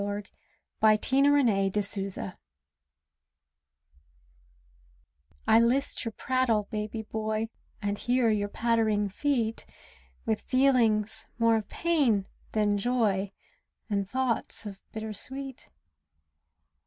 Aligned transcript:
TO 0.01 0.07
ANOTHER 0.07 0.29
WOMAN'S 0.81 1.75
BABY 1.75 2.33
I 5.47 5.59
list 5.59 6.03
your 6.05 6.11
prattle, 6.13 6.67
baby 6.71 7.03
boy, 7.03 7.49
And 7.83 7.99
hear 7.99 8.31
your 8.31 8.47
pattering 8.47 9.09
feet 9.09 9.67
With 10.25 10.41
feelings 10.41 11.27
more 11.37 11.57
of 11.57 11.69
pain 11.69 12.25
than 12.53 12.79
joy 12.79 13.31
And 13.91 14.09
thoughts 14.09 14.65
of 14.65 14.79
bitter 14.91 15.13
sweet. 15.13 15.69